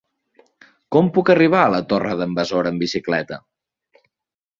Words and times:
Com 0.95 1.11
puc 1.17 1.29
arribar 1.33 1.59
a 1.65 1.69
la 1.73 1.81
Torre 1.91 2.15
d'en 2.21 2.33
Besora 2.39 2.73
amb 2.77 2.85
bicicleta? 2.85 3.39